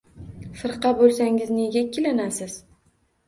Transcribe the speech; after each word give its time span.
—Firqa 0.61 0.93
bo‘lsangiz, 1.01 1.51
nega 1.57 1.83
ikkilanasiz? 1.83 2.57